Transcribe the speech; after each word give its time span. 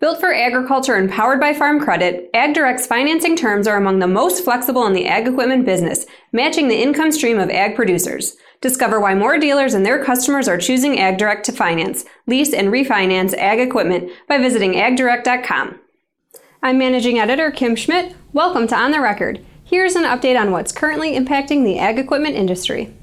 Built 0.00 0.18
for 0.18 0.32
agriculture 0.32 0.94
and 0.94 1.10
powered 1.10 1.40
by 1.40 1.52
Farm 1.52 1.78
Credit, 1.78 2.32
AgDirect's 2.32 2.86
financing 2.86 3.36
terms 3.36 3.68
are 3.68 3.76
among 3.76 3.98
the 3.98 4.06
most 4.06 4.42
flexible 4.42 4.86
in 4.86 4.94
the 4.94 5.06
ag 5.06 5.28
equipment 5.28 5.66
business, 5.66 6.06
matching 6.32 6.68
the 6.68 6.80
income 6.80 7.12
stream 7.12 7.38
of 7.38 7.50
ag 7.50 7.76
producers. 7.76 8.34
Discover 8.62 8.98
why 8.98 9.14
more 9.14 9.36
dealers 9.36 9.74
and 9.74 9.84
their 9.84 10.02
customers 10.02 10.48
are 10.48 10.56
choosing 10.56 10.96
AgDirect 10.96 11.42
to 11.42 11.52
finance, 11.52 12.06
lease, 12.26 12.54
and 12.54 12.68
refinance 12.68 13.36
ag 13.36 13.60
equipment 13.60 14.10
by 14.26 14.38
visiting 14.38 14.72
agdirect.com. 14.72 15.78
I'm 16.62 16.78
managing 16.78 17.18
editor 17.18 17.50
Kim 17.50 17.76
Schmidt. 17.76 18.16
Welcome 18.32 18.68
to 18.68 18.76
On 18.76 18.92
the 18.92 19.02
Record. 19.02 19.44
Here's 19.62 19.96
an 19.96 20.04
update 20.04 20.40
on 20.40 20.50
what's 20.50 20.72
currently 20.72 21.12
impacting 21.12 21.62
the 21.62 21.78
ag 21.78 21.98
equipment 21.98 22.36
industry. 22.36 22.94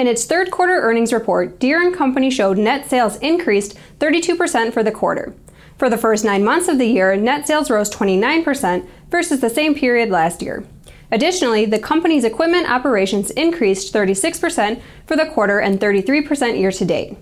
In 0.00 0.06
its 0.06 0.24
third 0.24 0.50
quarter 0.50 0.80
earnings 0.80 1.12
report, 1.12 1.60
Deere 1.60 1.92
& 1.92 1.94
Company 1.94 2.30
showed 2.30 2.56
net 2.56 2.88
sales 2.88 3.16
increased 3.16 3.76
32% 3.98 4.72
for 4.72 4.82
the 4.82 4.90
quarter. 4.90 5.34
For 5.76 5.90
the 5.90 5.98
first 5.98 6.24
nine 6.24 6.42
months 6.42 6.68
of 6.68 6.78
the 6.78 6.86
year, 6.86 7.14
net 7.16 7.46
sales 7.46 7.68
rose 7.68 7.90
29% 7.90 8.88
versus 9.10 9.40
the 9.40 9.50
same 9.50 9.74
period 9.74 10.08
last 10.08 10.40
year. 10.40 10.64
Additionally, 11.12 11.66
the 11.66 11.78
company's 11.78 12.24
equipment 12.24 12.70
operations 12.70 13.30
increased 13.32 13.92
36% 13.92 14.80
for 15.06 15.16
the 15.18 15.26
quarter 15.26 15.58
and 15.60 15.78
33% 15.78 16.58
year 16.58 16.72
to 16.72 16.84
date. 16.86 17.18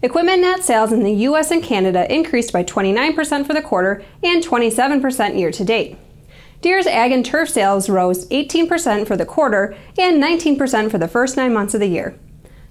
Equipment 0.00 0.40
net 0.40 0.62
sales 0.62 0.92
in 0.92 1.02
the 1.02 1.26
US 1.26 1.50
and 1.50 1.64
Canada 1.64 2.06
increased 2.14 2.52
by 2.52 2.62
29% 2.62 3.44
for 3.44 3.54
the 3.54 3.60
quarter 3.60 4.04
and 4.22 4.44
27% 4.44 5.36
year 5.36 5.50
to 5.50 5.64
date. 5.64 5.98
Deere's 6.60 6.86
Ag 6.86 7.10
and 7.10 7.24
Turf 7.24 7.48
sales 7.48 7.88
rose 7.88 8.26
18% 8.28 9.06
for 9.06 9.16
the 9.16 9.24
quarter 9.24 9.74
and 9.98 10.22
19% 10.22 10.90
for 10.90 10.98
the 10.98 11.08
first 11.08 11.36
nine 11.36 11.54
months 11.54 11.72
of 11.72 11.80
the 11.80 11.86
year. 11.86 12.18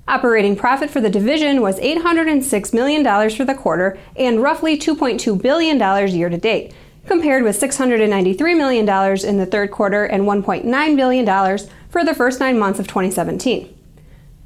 Operating 0.07 0.55
profit 0.55 0.89
for 0.89 1.01
the 1.01 1.09
division 1.09 1.61
was 1.61 1.79
$806 1.79 2.73
million 2.73 3.29
for 3.29 3.45
the 3.45 3.55
quarter 3.55 3.97
and 4.15 4.41
roughly 4.41 4.77
$2.2 4.77 5.41
billion 5.41 6.07
year 6.11 6.29
to 6.29 6.37
date, 6.37 6.73
compared 7.07 7.43
with 7.43 7.59
$693 7.59 8.57
million 8.57 8.87
in 9.27 9.37
the 9.37 9.45
third 9.45 9.71
quarter 9.71 10.05
and 10.05 10.23
$1.9 10.23 10.95
billion 10.95 11.57
for 11.89 12.05
the 12.05 12.13
first 12.13 12.39
nine 12.39 12.59
months 12.59 12.79
of 12.79 12.87
2017. 12.87 13.75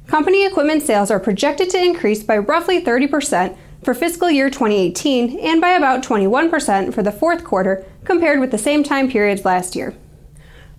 Company 0.06 0.46
equipment 0.46 0.82
sales 0.82 1.10
are 1.10 1.20
projected 1.20 1.70
to 1.70 1.78
increase 1.78 2.22
by 2.22 2.38
roughly 2.38 2.82
30% 2.82 3.56
for 3.84 3.94
fiscal 3.94 4.30
year 4.30 4.48
2018 4.48 5.38
and 5.38 5.60
by 5.60 5.70
about 5.70 6.02
21% 6.02 6.94
for 6.94 7.02
the 7.02 7.12
fourth 7.12 7.44
quarter 7.44 7.84
compared 8.04 8.40
with 8.40 8.50
the 8.50 8.58
same 8.58 8.82
time 8.82 9.10
periods 9.10 9.44
last 9.44 9.76
year. 9.76 9.94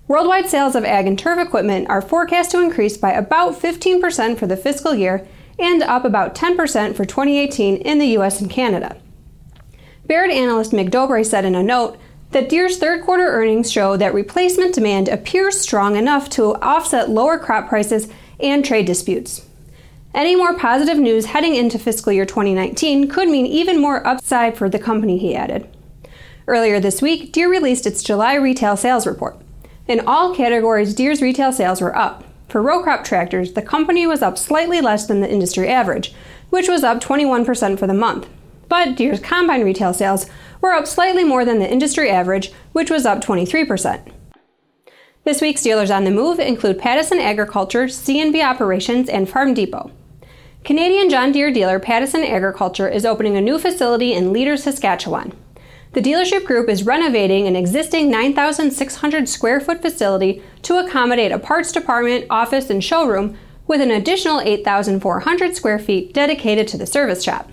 Worldwide 0.07 0.47
sales 0.47 0.75
of 0.75 0.83
ag 0.83 1.07
and 1.07 1.17
turf 1.17 1.39
equipment 1.39 1.89
are 1.89 2.01
forecast 2.01 2.51
to 2.51 2.59
increase 2.59 2.97
by 2.97 3.11
about 3.11 3.53
15% 3.59 4.37
for 4.37 4.47
the 4.47 4.57
fiscal 4.57 4.93
year 4.93 5.27
and 5.57 5.81
up 5.83 6.05
about 6.05 6.35
10% 6.35 6.95
for 6.95 7.05
2018 7.05 7.77
in 7.77 7.99
the 7.99 8.17
US 8.17 8.41
and 8.41 8.49
Canada. 8.49 8.97
Baird 10.05 10.29
analyst 10.29 10.71
Dobre 10.71 11.25
said 11.25 11.45
in 11.45 11.55
a 11.55 11.63
note 11.63 11.97
that 12.31 12.49
Deere's 12.49 12.77
third 12.77 13.03
quarter 13.03 13.27
earnings 13.27 13.71
show 13.71 13.97
that 13.97 14.13
replacement 14.13 14.75
demand 14.75 15.07
appears 15.07 15.59
strong 15.59 15.95
enough 15.95 16.29
to 16.31 16.55
offset 16.55 17.09
lower 17.09 17.39
crop 17.39 17.69
prices 17.69 18.09
and 18.39 18.65
trade 18.65 18.85
disputes. 18.85 19.45
Any 20.15 20.37
more 20.37 20.57
positive 20.57 20.97
news 20.97 21.25
heading 21.25 21.55
into 21.55 21.77
fiscal 21.77 22.13
year 22.13 22.25
2019 22.25 23.09
could 23.09 23.27
mean 23.27 23.45
even 23.45 23.81
more 23.81 24.07
upside 24.07 24.57
for 24.57 24.69
the 24.69 24.79
company, 24.79 25.17
he 25.17 25.35
added. 25.35 25.67
Earlier 26.47 26.79
this 26.79 27.01
week, 27.01 27.33
Deere 27.33 27.49
released 27.49 27.85
its 27.85 28.01
July 28.01 28.35
retail 28.35 28.77
sales 28.77 29.05
report. 29.05 29.35
In 29.89 30.07
all 30.07 30.33
categories, 30.33 30.93
Deere's 30.93 31.21
retail 31.21 31.51
sales 31.51 31.81
were 31.81 31.93
up. 31.97 32.23
For 32.47 32.61
row 32.61 32.81
crop 32.81 33.03
tractors, 33.03 33.51
the 33.53 33.61
company 33.61 34.07
was 34.07 34.21
up 34.21 34.37
slightly 34.37 34.79
less 34.79 35.05
than 35.05 35.19
the 35.19 35.29
industry 35.29 35.67
average, 35.67 36.13
which 36.49 36.69
was 36.69 36.85
up 36.85 37.01
21% 37.01 37.77
for 37.77 37.85
the 37.85 37.93
month. 37.93 38.29
But 38.69 38.95
Deere's 38.95 39.19
combine 39.19 39.65
retail 39.65 39.93
sales 39.93 40.27
were 40.61 40.71
up 40.71 40.87
slightly 40.87 41.25
more 41.25 41.43
than 41.43 41.59
the 41.59 41.69
industry 41.69 42.09
average, 42.09 42.53
which 42.71 42.89
was 42.89 43.05
up 43.05 43.19
23%. 43.19 44.13
This 45.25 45.41
week's 45.41 45.63
dealers 45.63 45.91
on 45.91 46.05
the 46.05 46.11
move 46.11 46.39
include 46.39 46.79
Pattison 46.79 47.19
Agriculture, 47.19 47.89
C&B 47.89 48.41
Operations, 48.41 49.09
and 49.09 49.27
Farm 49.27 49.53
Depot. 49.53 49.91
Canadian 50.65 51.11
John 51.11 51.31
Deere 51.31 51.51
dealer 51.51 51.79
Pattison 51.79 52.23
Agriculture 52.23 52.89
is 52.89 53.05
opening 53.05 53.37
a 53.37 53.41
new 53.41 53.59
facility 53.59 54.13
in 54.13 54.33
Leader, 54.33 54.57
Saskatchewan. 54.57 55.31
The 55.93 56.01
dealership 56.01 56.43
group 56.43 56.69
is 56.69 56.87
renovating 56.87 57.45
an 57.45 57.55
existing 57.55 58.09
9,600 58.09 59.29
square 59.29 59.59
foot 59.59 59.83
facility 59.83 60.41
to 60.63 60.83
accommodate 60.83 61.31
a 61.31 61.37
parts 61.37 61.71
department, 61.71 62.25
office, 62.31 62.71
and 62.71 62.83
showroom 62.83 63.37
with 63.67 63.79
an 63.79 63.91
additional 63.91 64.41
8,400 64.41 65.55
square 65.55 65.77
feet 65.77 66.15
dedicated 66.15 66.67
to 66.69 66.77
the 66.77 66.87
service 66.87 67.23
shop. 67.23 67.51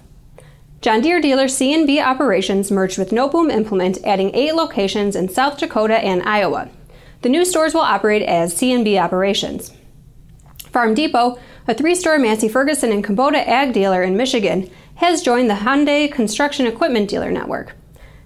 John 0.81 1.03
Deere 1.03 1.21
dealer 1.21 1.49
C&B 1.49 2.01
Operations 2.01 2.71
merged 2.71 2.97
with 2.97 3.11
Noteboom 3.11 3.53
Implement, 3.53 3.99
adding 4.07 4.35
eight 4.35 4.55
locations 4.55 5.15
in 5.17 5.29
South 5.29 5.59
Dakota 5.59 5.99
and 5.99 6.23
Iowa. 6.23 6.71
The 7.21 7.29
new 7.29 7.45
stores 7.45 7.75
will 7.75 7.83
operate 7.83 8.23
as 8.23 8.57
C&B 8.57 8.97
Operations. 8.97 9.71
Farm 10.73 10.95
Depot 10.95 11.39
a 11.69 11.75
three 11.75 11.95
store 11.95 12.19
Massey 12.19 12.49
Ferguson 12.49 12.93
and 12.93 13.05
Kubota 13.05 13.47
ag 13.47 13.73
dealer 13.73 14.03
in 14.03 14.17
Michigan, 14.17 14.71
has 14.97 15.23
joined 15.23 15.49
the 15.49 15.55
Hyundai 15.55 16.11
Construction 16.13 16.67
Equipment 16.67 17.09
Dealer 17.09 17.31
Network. 17.31 17.75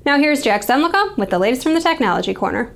Now 0.05 0.19
here's 0.19 0.43
Jack 0.43 0.63
Zemlicka 0.63 1.17
with 1.19 1.31
the 1.31 1.39
latest 1.39 1.63
from 1.63 1.75
the 1.75 1.81
Technology 1.81 2.33
Corner. 2.33 2.73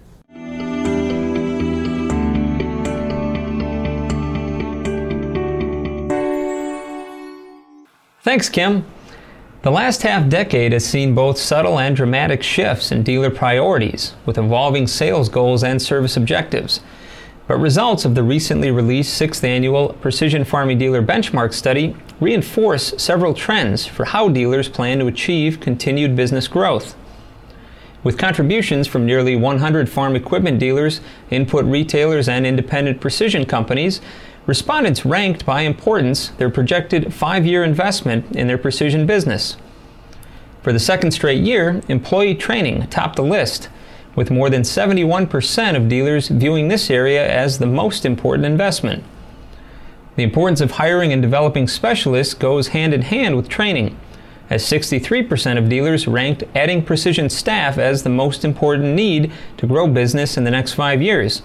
Thanks, 8.23 8.49
Kim. 8.49 8.85
The 9.63 9.71
last 9.71 10.03
half 10.03 10.29
decade 10.29 10.73
has 10.73 10.85
seen 10.85 11.15
both 11.15 11.39
subtle 11.39 11.79
and 11.79 11.97
dramatic 11.97 12.43
shifts 12.43 12.93
in 12.93 13.03
dealer 13.03 13.31
priorities, 13.31 14.15
with 14.25 14.39
evolving 14.39 14.87
sales 14.87 15.29
goals 15.29 15.65
and 15.65 15.81
service 15.81 16.17
objectives. 16.17 16.81
But 17.51 17.59
results 17.59 18.05
of 18.05 18.15
the 18.15 18.23
recently 18.23 18.71
released 18.71 19.13
sixth 19.13 19.43
annual 19.43 19.95
Precision 19.95 20.45
Farming 20.45 20.79
Dealer 20.79 21.03
Benchmark 21.03 21.53
Study 21.53 21.97
reinforce 22.21 22.95
several 22.97 23.35
trends 23.35 23.85
for 23.85 24.05
how 24.05 24.29
dealers 24.29 24.69
plan 24.69 25.01
to 25.01 25.09
achieve 25.09 25.59
continued 25.59 26.15
business 26.15 26.47
growth. 26.47 26.95
With 28.05 28.19
contributions 28.19 28.87
from 28.87 29.05
nearly 29.05 29.35
100 29.35 29.89
farm 29.89 30.15
equipment 30.15 30.61
dealers, 30.61 31.01
input 31.29 31.65
retailers, 31.65 32.29
and 32.29 32.47
independent 32.47 33.01
precision 33.01 33.45
companies, 33.45 34.01
respondents 34.47 35.05
ranked 35.05 35.45
by 35.45 35.63
importance 35.63 36.29
their 36.29 36.51
projected 36.51 37.13
five 37.13 37.45
year 37.45 37.65
investment 37.65 38.31
in 38.31 38.47
their 38.47 38.59
precision 38.59 39.07
business. 39.07 39.57
For 40.63 40.73
the 40.73 40.79
second 40.79 41.11
straight 41.11 41.43
year, 41.43 41.83
employee 41.89 42.37
training 42.37 42.87
topped 42.91 43.17
the 43.17 43.25
list 43.25 43.69
with 44.15 44.31
more 44.31 44.51
than 44.51 44.63
71% 44.63 45.77
of 45.77 45.89
dealers 45.89 46.29
viewing 46.29 46.69
this 46.69 46.91
area 46.91 47.29
as 47.29 47.59
the 47.59 47.67
most 47.67 48.05
important 48.05 48.45
investment. 48.45 49.05
The 50.17 50.23
importance 50.25 50.61
of 50.61 50.73
hiring 50.73 51.13
and 51.13 51.23
developing 51.23 51.69
specialists 51.69 52.35
goes 52.35 52.69
hand 52.69 52.93
in 52.93 53.03
hand 53.03 53.37
with 53.37 53.49
training, 53.49 53.99
as 54.51 54.65
63% 54.65 55.57
of 55.57 55.69
dealers 55.69 56.09
ranked 56.09 56.43
adding 56.55 56.85
precision 56.85 57.31
staff 57.31 57.79
as 57.79 58.03
the 58.03 58.11
most 58.11 58.45
important 58.45 58.95
need 58.95 59.33
to 59.57 59.67
grow 59.67 59.87
business 59.87 60.37
in 60.37 60.45
the 60.45 60.51
next 60.51 60.73
five 60.73 61.01
years. 61.01 61.43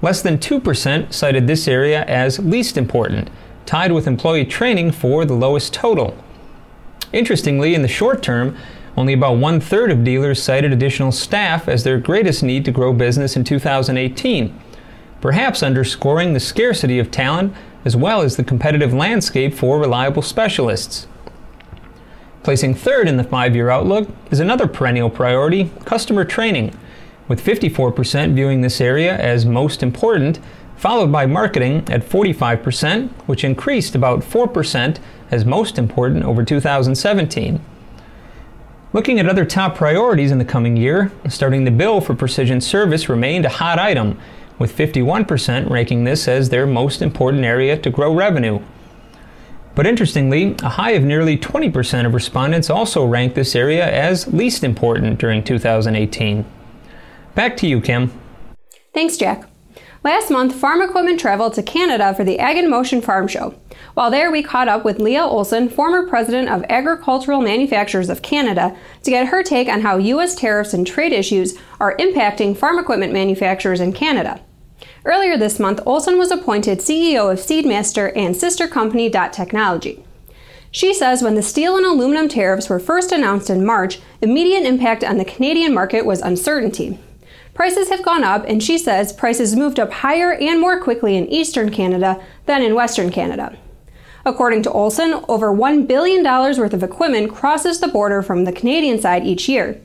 Less 0.00 0.22
than 0.22 0.38
2% 0.38 1.12
cited 1.12 1.46
this 1.46 1.66
area 1.66 2.04
as 2.04 2.38
least 2.38 2.78
important, 2.78 3.28
tied 3.64 3.92
with 3.92 4.06
employee 4.06 4.44
training 4.44 4.92
for 4.92 5.24
the 5.24 5.34
lowest 5.34 5.74
total. 5.74 6.16
Interestingly, 7.12 7.74
in 7.74 7.82
the 7.82 7.88
short 7.88 8.22
term, 8.22 8.56
only 8.96 9.12
about 9.12 9.36
one 9.36 9.60
third 9.60 9.90
of 9.90 10.04
dealers 10.04 10.42
cited 10.42 10.72
additional 10.72 11.12
staff 11.12 11.68
as 11.68 11.84
their 11.84 11.98
greatest 11.98 12.42
need 12.42 12.64
to 12.64 12.72
grow 12.72 12.92
business 12.92 13.36
in 13.36 13.44
2018, 13.44 14.58
perhaps 15.20 15.62
underscoring 15.62 16.32
the 16.32 16.40
scarcity 16.40 16.98
of 16.98 17.10
talent 17.10 17.52
as 17.84 17.94
well 17.94 18.22
as 18.22 18.36
the 18.36 18.44
competitive 18.44 18.92
landscape 18.92 19.54
for 19.54 19.78
reliable 19.78 20.22
specialists. 20.22 21.06
Placing 22.42 22.74
third 22.74 23.08
in 23.08 23.16
the 23.16 23.24
five 23.24 23.54
year 23.54 23.70
outlook 23.70 24.08
is 24.30 24.40
another 24.40 24.66
perennial 24.66 25.10
priority 25.10 25.70
customer 25.84 26.24
training, 26.24 26.76
with 27.28 27.44
54% 27.44 28.34
viewing 28.34 28.60
this 28.60 28.80
area 28.80 29.16
as 29.18 29.44
most 29.44 29.82
important, 29.82 30.38
followed 30.76 31.10
by 31.10 31.26
marketing 31.26 31.78
at 31.90 32.02
45%, 32.02 33.10
which 33.26 33.44
increased 33.44 33.94
about 33.94 34.20
4% 34.20 34.98
as 35.30 35.44
most 35.44 35.78
important 35.78 36.24
over 36.24 36.44
2017. 36.44 37.60
Looking 38.96 39.20
at 39.20 39.28
other 39.28 39.44
top 39.44 39.74
priorities 39.74 40.30
in 40.30 40.38
the 40.38 40.44
coming 40.46 40.74
year, 40.74 41.12
starting 41.28 41.64
the 41.64 41.70
bill 41.70 42.00
for 42.00 42.14
precision 42.14 42.62
service 42.62 43.10
remained 43.10 43.44
a 43.44 43.50
hot 43.50 43.78
item, 43.78 44.18
with 44.58 44.74
51% 44.74 45.68
ranking 45.68 46.04
this 46.04 46.26
as 46.26 46.48
their 46.48 46.66
most 46.66 47.02
important 47.02 47.44
area 47.44 47.76
to 47.76 47.90
grow 47.90 48.14
revenue. 48.14 48.58
But 49.74 49.86
interestingly, 49.86 50.56
a 50.62 50.70
high 50.70 50.92
of 50.92 51.02
nearly 51.02 51.36
20% 51.36 52.06
of 52.06 52.14
respondents 52.14 52.70
also 52.70 53.04
ranked 53.04 53.34
this 53.34 53.54
area 53.54 53.86
as 53.86 54.32
least 54.32 54.64
important 54.64 55.18
during 55.18 55.44
2018. 55.44 56.46
Back 57.34 57.54
to 57.58 57.66
you, 57.66 57.82
Kim. 57.82 58.18
Thanks, 58.94 59.18
Jack. 59.18 59.46
Last 60.06 60.30
month, 60.30 60.54
farm 60.54 60.82
equipment 60.82 61.18
traveled 61.18 61.54
to 61.54 61.64
Canada 61.64 62.14
for 62.14 62.22
the 62.22 62.38
Ag 62.38 62.56
in 62.56 62.70
Motion 62.70 63.00
Farm 63.00 63.26
Show. 63.26 63.56
While 63.94 64.12
there, 64.12 64.30
we 64.30 64.40
caught 64.40 64.68
up 64.68 64.84
with 64.84 65.00
Leah 65.00 65.24
Olson, 65.24 65.68
former 65.68 66.06
president 66.06 66.48
of 66.48 66.64
Agricultural 66.70 67.40
Manufacturers 67.40 68.08
of 68.08 68.22
Canada, 68.22 68.76
to 69.02 69.10
get 69.10 69.26
her 69.26 69.42
take 69.42 69.66
on 69.66 69.80
how 69.80 69.96
U.S. 69.96 70.36
tariffs 70.36 70.72
and 70.72 70.86
trade 70.86 71.12
issues 71.12 71.58
are 71.80 71.96
impacting 71.96 72.56
farm 72.56 72.78
equipment 72.78 73.12
manufacturers 73.12 73.80
in 73.80 73.92
Canada. 73.92 74.40
Earlier 75.04 75.36
this 75.36 75.58
month, 75.58 75.80
Olson 75.84 76.18
was 76.18 76.30
appointed 76.30 76.78
CEO 76.78 77.28
of 77.32 77.40
Seedmaster 77.40 78.12
and 78.14 78.36
sister 78.36 78.68
company 78.68 79.08
Dot 79.08 79.32
Technology. 79.32 80.04
She 80.70 80.94
says 80.94 81.20
when 81.20 81.34
the 81.34 81.42
steel 81.42 81.76
and 81.76 81.84
aluminum 81.84 82.28
tariffs 82.28 82.68
were 82.68 82.78
first 82.78 83.10
announced 83.10 83.50
in 83.50 83.66
March, 83.66 83.98
the 84.20 84.28
immediate 84.28 84.68
impact 84.68 85.02
on 85.02 85.18
the 85.18 85.24
Canadian 85.24 85.74
market 85.74 86.06
was 86.06 86.20
uncertainty. 86.20 87.00
Prices 87.56 87.88
have 87.88 88.02
gone 88.02 88.22
up, 88.22 88.44
and 88.46 88.62
she 88.62 88.76
says 88.76 89.14
prices 89.14 89.56
moved 89.56 89.80
up 89.80 89.90
higher 89.90 90.34
and 90.34 90.60
more 90.60 90.78
quickly 90.78 91.16
in 91.16 91.26
eastern 91.28 91.70
Canada 91.70 92.22
than 92.44 92.62
in 92.62 92.74
western 92.74 93.10
Canada. 93.10 93.56
According 94.26 94.62
to 94.64 94.70
Olson, 94.70 95.24
over 95.26 95.50
$1 95.50 95.86
billion 95.86 96.22
worth 96.22 96.74
of 96.74 96.82
equipment 96.82 97.32
crosses 97.32 97.80
the 97.80 97.88
border 97.88 98.20
from 98.20 98.44
the 98.44 98.52
Canadian 98.52 99.00
side 99.00 99.24
each 99.24 99.48
year. 99.48 99.80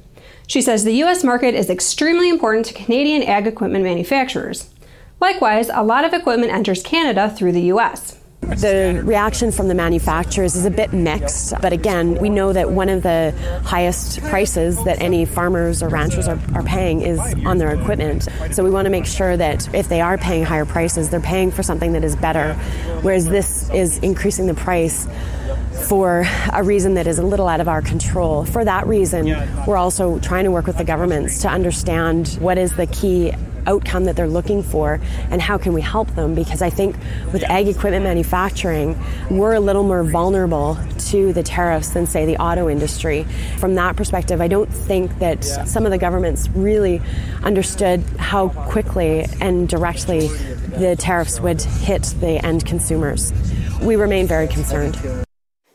She 0.48 0.62
says 0.62 0.84
the 0.84 0.96
U.S. 0.96 1.24
market 1.24 1.56
is 1.56 1.70
extremely 1.70 2.28
important 2.28 2.66
to 2.66 2.74
Canadian 2.74 3.24
ag 3.24 3.48
equipment 3.48 3.86
manufacturers. 3.86 4.70
Likewise, 5.22 5.70
a 5.74 5.82
lot 5.82 6.04
of 6.04 6.12
equipment 6.12 6.52
enters 6.52 6.84
Canada 6.84 7.30
through 7.30 7.54
the 7.54 7.62
U.S. 7.62 8.21
The 8.58 9.02
reaction 9.04 9.52
from 9.52 9.70
the 9.70 9.74
manufacturers 9.74 10.56
is 10.56 10.66
a 10.66 10.70
bit 10.70 10.94
mixed, 10.94 11.54
but 11.62 11.74
again, 11.74 12.16
we 12.16 12.30
know 12.30 12.52
that 12.52 12.70
one 12.72 12.90
of 12.90 13.02
the 13.02 13.34
highest 13.64 14.22
prices 14.22 14.84
that 14.84 15.02
any 15.02 15.26
farmers 15.26 15.82
or 15.82 15.90
ranchers 15.90 16.28
are, 16.28 16.40
are 16.54 16.64
paying 16.64 17.02
is 17.02 17.20
on 17.46 17.58
their 17.58 17.74
equipment. 17.74 18.28
So 18.52 18.64
we 18.64 18.70
want 18.70 18.86
to 18.86 18.90
make 18.90 19.06
sure 19.06 19.38
that 19.38 19.74
if 19.74 19.88
they 19.88 20.02
are 20.02 20.18
paying 20.18 20.44
higher 20.44 20.66
prices, 20.66 21.10
they're 21.10 21.22
paying 21.22 21.52
for 21.52 21.64
something 21.64 21.94
that 21.94 22.04
is 22.04 22.16
better, 22.16 22.54
whereas 23.02 23.28
this 23.28 23.70
is 23.70 23.98
increasing 24.00 24.48
the 24.48 24.54
price 24.54 25.08
for 25.88 26.26
a 26.54 26.64
reason 26.64 26.96
that 26.96 27.08
is 27.08 27.20
a 27.20 27.24
little 27.24 27.48
out 27.48 27.62
of 27.62 27.68
our 27.68 27.82
control. 27.82 28.46
For 28.46 28.64
that 28.64 28.86
reason, 28.86 29.28
we're 29.66 29.78
also 29.78 30.20
trying 30.20 30.44
to 30.44 30.52
work 30.52 30.68
with 30.68 30.78
the 30.78 30.84
governments 30.84 31.42
to 31.42 31.48
understand 31.48 32.38
what 32.40 32.58
is 32.58 32.76
the 32.76 32.88
key 32.88 33.34
outcome 33.68 34.06
that 34.06 34.16
they're 34.16 34.28
looking 34.28 34.64
for 34.64 35.00
and 35.30 35.42
how 35.42 35.58
can 35.58 35.74
we 35.74 35.82
help 35.82 36.14
them? 36.16 36.36
Because 36.36 36.62
I 36.62 36.70
think 36.70 36.96
with 37.32 37.44
ag 37.44 37.68
equipment 37.68 38.04
manufacturing 38.04 39.00
we're 39.30 39.54
a 39.54 39.60
little 39.60 39.84
more 39.84 40.04
vulnerable 40.04 40.78
to 41.10 41.34
the 41.34 41.44
tariffs 41.44 41.90
than 41.92 42.06
say 42.06 42.26
the 42.26 42.38
auto 42.38 42.70
industry. 42.70 43.26
From 43.58 43.76
that 43.76 43.96
perspective 43.96 44.42
I 44.42 44.48
don't 44.48 44.72
think 44.72 45.20
that 45.20 45.44
some 45.44 45.86
of 45.86 45.92
the 45.92 45.98
governments 45.98 46.50
really 46.50 47.02
understood 47.44 48.02
how 48.18 48.50
quickly 48.50 49.26
and 49.40 49.68
directly 49.68 50.28
the 50.28 50.96
tariffs 50.98 51.40
would 51.40 51.62
hit 51.62 52.04
the 52.20 52.44
end 52.46 52.66
consumers. 52.66 53.34
We 53.82 53.96
remain 53.96 54.28
very 54.28 54.48
concerned 54.48 55.26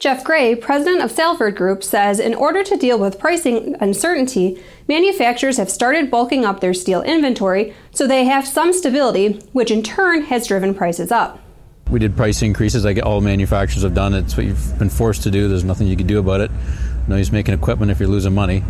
Jeff 0.07 0.23
Gray, 0.23 0.55
president 0.55 1.03
of 1.03 1.11
Salford 1.11 1.57
Group, 1.57 1.83
says 1.83 2.21
in 2.21 2.33
order 2.33 2.63
to 2.63 2.77
deal 2.77 2.97
with 2.97 3.19
pricing 3.19 3.75
uncertainty, 3.81 4.63
manufacturers 4.87 5.57
have 5.57 5.69
started 5.69 6.13
bulking 6.13 6.45
up 6.45 6.61
their 6.61 6.75
steel 6.75 7.03
inventory 7.03 7.75
so 7.91 8.07
they 8.07 8.25
have 8.25 8.47
some 8.47 8.73
stability, 8.73 9.41
which 9.53 9.73
in 9.73 9.83
turn 9.83 10.23
has 10.23 10.47
driven 10.47 10.77
prices 10.77 11.11
up. 11.11 11.41
We 11.91 11.99
did 11.99 12.17
price 12.17 12.41
increases 12.41 12.85
like 12.85 13.05
all 13.05 13.21
manufacturers 13.21 13.83
have 13.83 13.95
done. 13.95 14.15
It's 14.15 14.37
what 14.37 14.47
you've 14.47 14.79
been 14.79 14.91
forced 14.91 15.25
to 15.25 15.31
do. 15.33 15.49
There's 15.49 15.65
nothing 15.65 15.89
you 15.89 15.97
can 15.97 16.07
do 16.07 16.21
about 16.21 16.41
it. 16.41 16.53
No 17.09 17.17
use 17.17 17.33
making 17.33 17.55
equipment 17.55 17.91
if 17.91 17.99
you're 17.99 18.09
losing 18.09 18.33
money. 18.33 18.63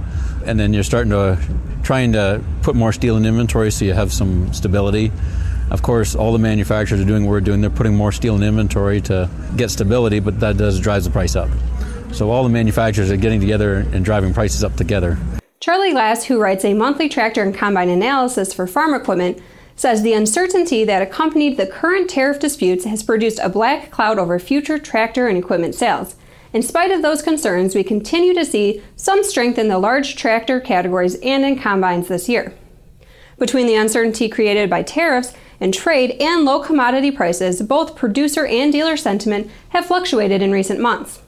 And 0.46 0.58
then 0.58 0.72
you're 0.72 0.84
starting 0.84 1.10
to 1.10 1.38
trying 1.82 2.12
to 2.12 2.42
put 2.62 2.74
more 2.74 2.94
steel 2.94 3.18
in 3.18 3.26
inventory 3.26 3.70
so 3.70 3.84
you 3.84 3.92
have 3.92 4.10
some 4.10 4.54
stability. 4.54 5.12
Of 5.70 5.82
course, 5.82 6.14
all 6.14 6.32
the 6.32 6.38
manufacturers 6.38 7.00
are 7.00 7.04
doing 7.04 7.24
what 7.24 7.32
we're 7.32 7.40
doing. 7.40 7.60
They're 7.60 7.70
putting 7.70 7.94
more 7.94 8.12
steel 8.12 8.36
in 8.36 8.42
inventory 8.42 9.00
to 9.02 9.28
get 9.56 9.70
stability, 9.70 10.20
but 10.20 10.38
that 10.40 10.56
does 10.56 10.78
drives 10.78 11.04
the 11.04 11.10
price 11.10 11.34
up. 11.34 11.50
So 12.12 12.30
all 12.30 12.44
the 12.44 12.48
manufacturers 12.48 13.10
are 13.10 13.16
getting 13.16 13.40
together 13.40 13.86
and 13.92 14.04
driving 14.04 14.32
prices 14.32 14.62
up 14.62 14.76
together. 14.76 15.18
Charlie 15.58 15.90
Glass, 15.90 16.24
who 16.24 16.40
writes 16.40 16.64
a 16.64 16.74
monthly 16.74 17.08
tractor 17.08 17.42
and 17.42 17.54
combine 17.54 17.88
analysis 17.88 18.54
for 18.54 18.66
farm 18.66 18.94
equipment, 18.94 19.40
says 19.74 20.02
the 20.02 20.14
uncertainty 20.14 20.84
that 20.84 21.02
accompanied 21.02 21.56
the 21.56 21.66
current 21.66 22.08
tariff 22.08 22.38
disputes 22.38 22.84
has 22.84 23.02
produced 23.02 23.40
a 23.42 23.48
black 23.48 23.90
cloud 23.90 24.18
over 24.18 24.38
future 24.38 24.78
tractor 24.78 25.26
and 25.26 25.36
equipment 25.36 25.74
sales. 25.74 26.14
In 26.52 26.62
spite 26.62 26.92
of 26.92 27.02
those 27.02 27.20
concerns, 27.20 27.74
we 27.74 27.84
continue 27.84 28.32
to 28.34 28.44
see 28.44 28.82
some 28.94 29.22
strength 29.22 29.58
in 29.58 29.68
the 29.68 29.78
large 29.78 30.16
tractor 30.16 30.60
categories 30.60 31.16
and 31.16 31.44
in 31.44 31.58
combines 31.58 32.08
this 32.08 32.28
year. 32.28 32.54
Between 33.38 33.66
the 33.66 33.74
uncertainty 33.74 34.30
created 34.30 34.70
by 34.70 34.82
tariffs 34.82 35.34
and 35.60 35.72
trade 35.72 36.12
and 36.20 36.44
low 36.44 36.60
commodity 36.60 37.10
prices, 37.10 37.62
both 37.62 37.96
producer 37.96 38.46
and 38.46 38.72
dealer 38.72 38.96
sentiment 38.96 39.50
have 39.70 39.86
fluctuated 39.86 40.42
in 40.42 40.52
recent 40.52 40.80
months. 40.80 41.20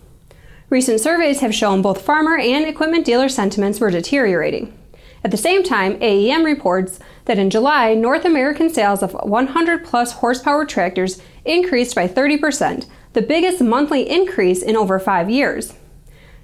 Recent 0.71 1.01
surveys 1.01 1.41
have 1.41 1.55
shown 1.55 1.81
both 1.81 2.03
farmer 2.03 2.37
and 2.37 2.67
equipment 2.67 3.07
dealer 3.07 3.29
sentiments 3.29 3.81
were 3.81 3.91
deteriorating. 3.91 4.77
At 5.25 5.31
the 5.31 5.37
same 5.37 5.63
time, 5.63 5.99
AEM 6.01 6.45
reports 6.45 7.01
that 7.25 7.39
in 7.39 7.51
July, 7.51 7.95
North 7.95 8.25
American 8.25 8.69
sales 8.69 9.03
of 9.03 9.15
100 9.15 9.85
plus 9.85 10.13
horsepower 10.13 10.65
tractors 10.65 11.21
increased 11.45 11.95
by 11.95 12.07
30%, 12.07 12.87
the 13.15 13.23
biggest 13.23 13.61
monthly 13.61 14.09
increase 14.09 14.63
in 14.63 14.77
over 14.77 14.99
five 14.99 15.31
years. 15.31 15.75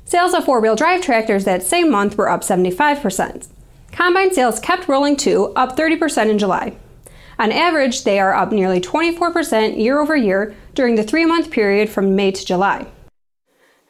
Sales 0.05 0.35
of 0.35 0.45
four 0.45 0.61
wheel 0.61 0.77
drive 0.77 1.01
tractors 1.01 1.45
that 1.45 1.63
same 1.63 1.91
month 1.91 2.17
were 2.19 2.29
up 2.29 2.43
75%. 2.43 3.49
Combine 3.93 4.33
sales 4.33 4.59
kept 4.59 4.89
rolling 4.89 5.17
too, 5.17 5.53
up 5.55 5.77
30% 5.77 6.31
in 6.31 6.39
July. 6.39 6.77
On 7.39 7.51
average, 7.51 8.05
they 8.05 8.19
are 8.19 8.35
up 8.35 8.53
nearly 8.53 8.81
24% 8.81 9.79
year 9.79 10.01
over 10.01 10.17
year 10.17 10.55
during 10.75 10.95
the 10.95 11.03
three 11.03 11.25
month 11.25 11.51
period 11.51 11.89
from 11.89 12.15
May 12.15 12.33
to 12.33 12.45
July. 12.45 12.87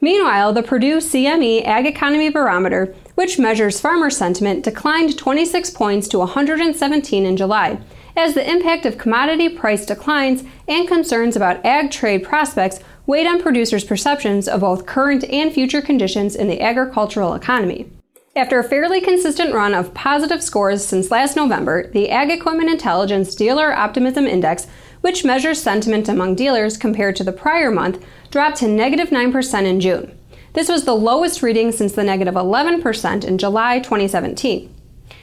Meanwhile, 0.00 0.52
the 0.52 0.62
Purdue 0.62 0.98
CME 0.98 1.64
Ag 1.64 1.86
Economy 1.86 2.28
Barometer, 2.28 2.94
which 3.14 3.38
measures 3.38 3.80
farmer 3.80 4.10
sentiment, 4.10 4.62
declined 4.62 5.16
26 5.16 5.70
points 5.70 6.08
to 6.08 6.18
117 6.18 7.24
in 7.24 7.36
July, 7.36 7.80
as 8.16 8.34
the 8.34 8.48
impact 8.48 8.84
of 8.84 8.98
commodity 8.98 9.48
price 9.48 9.86
declines 9.86 10.44
and 10.68 10.86
concerns 10.86 11.36
about 11.36 11.64
ag 11.64 11.90
trade 11.90 12.22
prospects 12.22 12.80
weighed 13.06 13.26
on 13.26 13.40
producers' 13.40 13.84
perceptions 13.84 14.46
of 14.46 14.60
both 14.60 14.86
current 14.86 15.24
and 15.24 15.52
future 15.52 15.82
conditions 15.82 16.36
in 16.36 16.48
the 16.48 16.60
agricultural 16.60 17.34
economy. 17.34 17.90
After 18.36 18.58
a 18.58 18.64
fairly 18.64 19.00
consistent 19.00 19.54
run 19.54 19.74
of 19.74 19.94
positive 19.94 20.42
scores 20.42 20.84
since 20.84 21.12
last 21.12 21.36
November, 21.36 21.88
the 21.92 22.10
Ag 22.10 22.32
Equipment 22.32 22.68
Intelligence 22.68 23.32
Dealer 23.32 23.72
Optimism 23.72 24.26
Index, 24.26 24.66
which 25.02 25.24
measures 25.24 25.62
sentiment 25.62 26.08
among 26.08 26.34
dealers 26.34 26.76
compared 26.76 27.14
to 27.14 27.22
the 27.22 27.30
prior 27.30 27.70
month, 27.70 28.04
dropped 28.32 28.56
to 28.56 28.66
negative 28.66 29.10
9% 29.10 29.64
in 29.64 29.78
June. 29.78 30.18
This 30.52 30.68
was 30.68 30.84
the 30.84 30.96
lowest 30.96 31.42
reading 31.42 31.70
since 31.70 31.92
the 31.92 32.02
negative 32.02 32.34
11% 32.34 33.24
in 33.24 33.38
July 33.38 33.78
2017. 33.78 34.74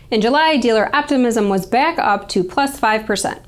In 0.09 0.21
July, 0.21 0.55
dealer 0.55 0.89
optimism 0.95 1.50
was 1.50 1.65
back 1.65 2.00
up 2.00 2.29
to 2.29 2.45
plus 2.45 2.79
5%. 2.79 3.41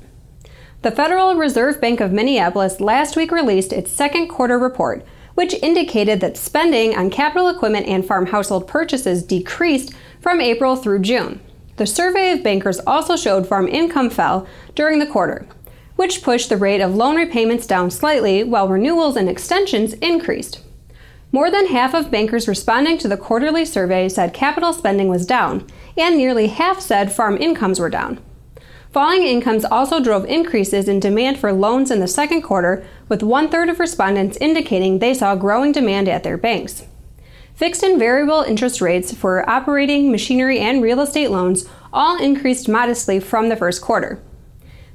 The 0.82 0.90
Federal 0.90 1.36
Reserve 1.36 1.80
Bank 1.80 2.00
of 2.00 2.12
Minneapolis 2.12 2.80
last 2.80 3.16
week 3.16 3.32
released 3.32 3.72
its 3.72 3.90
second 3.90 4.28
quarter 4.28 4.58
report, 4.58 5.06
which 5.34 5.54
indicated 5.54 6.20
that 6.20 6.36
spending 6.36 6.96
on 6.96 7.10
capital 7.10 7.48
equipment 7.48 7.86
and 7.86 8.04
farm 8.04 8.26
household 8.26 8.66
purchases 8.66 9.22
decreased 9.22 9.92
from 10.20 10.40
April 10.40 10.76
through 10.76 11.00
June. 11.00 11.40
The 11.76 11.86
survey 11.86 12.30
of 12.30 12.42
bankers 12.42 12.80
also 12.86 13.16
showed 13.16 13.46
farm 13.46 13.66
income 13.66 14.10
fell 14.10 14.46
during 14.74 15.00
the 15.00 15.06
quarter, 15.06 15.46
which 15.96 16.22
pushed 16.22 16.48
the 16.48 16.56
rate 16.56 16.80
of 16.80 16.94
loan 16.94 17.16
repayments 17.16 17.66
down 17.66 17.90
slightly 17.90 18.44
while 18.44 18.68
renewals 18.68 19.16
and 19.16 19.28
extensions 19.28 19.94
increased. 19.94 20.60
More 21.32 21.50
than 21.50 21.66
half 21.66 21.94
of 21.94 22.12
bankers 22.12 22.46
responding 22.46 22.96
to 22.98 23.08
the 23.08 23.16
quarterly 23.16 23.64
survey 23.64 24.08
said 24.08 24.32
capital 24.32 24.72
spending 24.72 25.08
was 25.08 25.26
down, 25.26 25.66
and 25.96 26.16
nearly 26.16 26.46
half 26.46 26.80
said 26.80 27.12
farm 27.12 27.36
incomes 27.38 27.80
were 27.80 27.90
down. 27.90 28.20
Falling 28.94 29.26
incomes 29.26 29.64
also 29.64 29.98
drove 29.98 30.24
increases 30.26 30.86
in 30.86 31.00
demand 31.00 31.36
for 31.36 31.52
loans 31.52 31.90
in 31.90 31.98
the 31.98 32.06
second 32.06 32.42
quarter, 32.42 32.86
with 33.08 33.24
one 33.24 33.48
third 33.48 33.68
of 33.68 33.80
respondents 33.80 34.38
indicating 34.40 35.00
they 35.00 35.12
saw 35.12 35.34
growing 35.34 35.72
demand 35.72 36.08
at 36.08 36.22
their 36.22 36.36
banks. 36.36 36.84
Fixed 37.56 37.82
and 37.82 37.98
variable 37.98 38.42
interest 38.42 38.80
rates 38.80 39.12
for 39.12 39.50
operating, 39.50 40.12
machinery, 40.12 40.60
and 40.60 40.80
real 40.80 41.00
estate 41.00 41.32
loans 41.32 41.68
all 41.92 42.22
increased 42.22 42.68
modestly 42.68 43.18
from 43.18 43.48
the 43.48 43.56
first 43.56 43.82
quarter. 43.82 44.22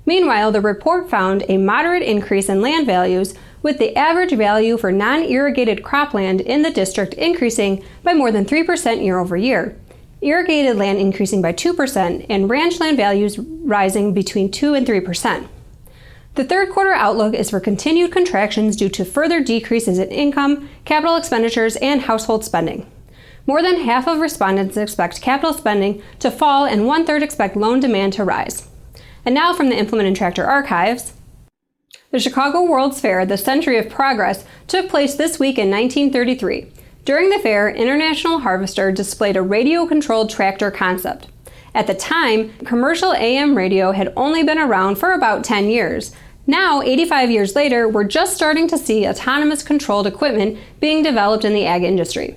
Meanwhile, 0.06 0.54
the 0.54 0.62
report 0.62 1.10
found 1.10 1.44
a 1.50 1.58
moderate 1.58 2.04
increase 2.04 2.48
in 2.48 2.62
land 2.62 2.86
values, 2.86 3.34
with 3.62 3.80
the 3.80 3.98
average 3.98 4.32
value 4.32 4.78
for 4.78 4.94
non 4.94 5.26
irrigated 5.26 5.84
cropland 5.84 6.40
in 6.40 6.62
the 6.62 6.72
district 6.72 7.16
increasing 7.16 7.84
by 8.04 8.14
more 8.14 8.32
than 8.32 8.46
3% 8.46 9.04
year 9.04 9.20
over 9.20 9.36
year, 9.36 9.78
irrigated 10.22 10.76
land 10.76 10.98
increasing 10.98 11.42
by 11.42 11.54
2%, 11.54 12.26
and 12.30 12.50
ranch 12.50 12.80
land 12.80 12.98
values 12.98 13.40
rising 13.40 14.14
between 14.14 14.52
2 14.52 14.74
and 14.74 14.86
3%. 14.86 15.48
The 16.36 16.44
third 16.44 16.70
quarter 16.70 16.94
outlook 16.94 17.34
is 17.34 17.50
for 17.50 17.60
continued 17.60 18.12
contractions 18.12 18.76
due 18.76 18.90
to 18.90 19.04
further 19.04 19.42
decreases 19.42 20.00
in 20.00 20.10
income, 20.10 20.70
capital 20.86 21.16
expenditures, 21.16 21.76
and 21.78 22.02
household 22.02 22.46
spending. 22.46 22.90
More 23.46 23.62
than 23.62 23.82
half 23.82 24.08
of 24.08 24.20
respondents 24.20 24.78
expect 24.78 25.22
capital 25.22 25.54
spending 25.54 26.02
to 26.20 26.30
fall, 26.30 26.66
and 26.66 26.86
one 26.86 27.06
third 27.06 27.24
expect 27.24 27.56
loan 27.56 27.80
demand 27.80 28.14
to 28.14 28.24
rise. 28.24 28.68
And 29.26 29.36
now 29.36 29.54
from 29.54 29.70
the 29.70 29.78
Implement 29.78 30.08
and 30.08 30.16
Tractor 30.16 30.46
archives. 30.46 31.14
The 32.12 32.20
Chicago 32.20 32.64
World's 32.64 33.02
Fair, 33.02 33.26
the 33.26 33.38
Century 33.38 33.78
of 33.78 33.90
Progress, 33.90 34.46
took 34.68 34.88
place 34.90 35.16
this 35.16 35.40
week 35.40 35.58
in 35.58 35.70
1933. 35.70 36.72
During 37.10 37.32
the 37.32 37.40
fair, 37.40 37.68
International 37.68 38.38
Harvester 38.38 38.92
displayed 38.92 39.36
a 39.36 39.42
radio 39.42 39.88
controlled 39.88 40.30
tractor 40.30 40.70
concept. 40.70 41.26
At 41.74 41.88
the 41.88 41.96
time, 41.96 42.56
commercial 42.66 43.14
AM 43.14 43.58
radio 43.58 43.94
had 43.94 44.14
only 44.16 44.44
been 44.44 44.60
around 44.60 44.98
for 44.98 45.14
about 45.14 45.44
10 45.44 45.72
years. 45.72 46.16
Now, 46.46 46.84
85 46.84 47.32
years 47.32 47.56
later, 47.56 47.90
we're 47.90 48.04
just 48.04 48.36
starting 48.36 48.68
to 48.68 48.78
see 48.78 49.08
autonomous 49.08 49.64
controlled 49.64 50.06
equipment 50.06 50.60
being 50.80 51.02
developed 51.02 51.46
in 51.46 51.56
the 51.56 51.66
ag 51.66 51.82
industry. 51.82 52.36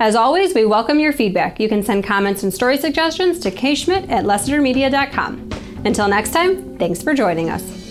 As 0.00 0.16
always, 0.16 0.56
we 0.56 0.64
welcome 0.64 0.98
your 0.98 1.12
feedback. 1.12 1.60
You 1.60 1.68
can 1.68 1.84
send 1.84 2.02
comments 2.02 2.42
and 2.42 2.52
story 2.52 2.78
suggestions 2.78 3.38
to 3.38 3.52
kschmidt 3.52 4.10
at 4.10 4.24
lessitermedia.com. 4.24 5.50
Until 5.84 6.08
next 6.08 6.32
time, 6.32 6.76
thanks 6.78 7.00
for 7.00 7.14
joining 7.14 7.48
us. 7.48 7.89